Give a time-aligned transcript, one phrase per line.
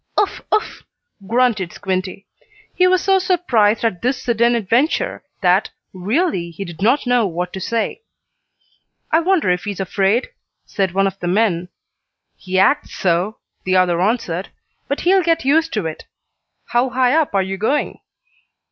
[0.17, 0.41] "Uff!
[0.51, 0.81] Uff!"
[1.27, 2.25] grunted Squinty.
[2.73, 7.53] He was so surprised at this sudden adventure that, really, he did not know what
[7.53, 8.01] to say.
[9.11, 10.29] "I wonder if he's afraid?"
[10.65, 11.69] said one of the men.
[12.35, 14.49] "He acts so," the other answered.
[14.87, 16.05] "But he'll get used to it.
[16.69, 17.99] How high up are you going?"